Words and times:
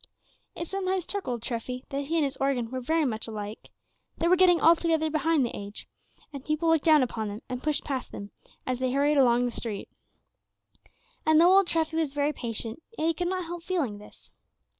It 0.55 0.67
sometimes 0.67 1.03
struck 1.03 1.27
old 1.27 1.43
Treffy 1.43 1.83
that 1.89 2.05
he 2.05 2.15
and 2.15 2.23
his 2.25 2.35
organ 2.37 2.71
were 2.71 2.79
very 2.81 3.05
much 3.05 3.27
alike, 3.27 3.69
they 4.17 4.27
were 4.27 4.35
getting 4.35 4.59
altogether 4.59 5.11
behind 5.11 5.45
the 5.45 5.55
age; 5.55 5.87
and 6.33 6.43
people 6.43 6.69
looked 6.69 6.85
down 6.85 7.03
upon 7.03 7.27
them 7.27 7.43
and 7.47 7.61
pushed 7.61 7.83
past 7.83 8.11
them, 8.11 8.31
as 8.65 8.79
they 8.79 8.93
hurried 8.93 9.19
along 9.19 9.45
the 9.45 9.51
street. 9.51 9.89
And 11.23 11.39
though 11.39 11.55
old 11.55 11.67
Treffy 11.67 11.97
was 11.97 12.15
very 12.15 12.33
patient, 12.33 12.81
yet 12.97 13.07
he 13.09 13.13
could 13.13 13.27
not 13.27 13.45
help 13.45 13.61
feeling 13.61 13.99
this. 13.99 14.31